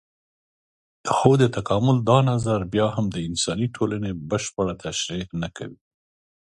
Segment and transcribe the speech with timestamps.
[1.15, 5.79] خو د تکامل دا نظر بيا هم د انساني ټولنې بشپړه تشرېح نه کوي.